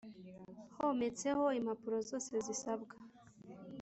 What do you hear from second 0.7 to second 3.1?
hometseho impapuro zose zisabwa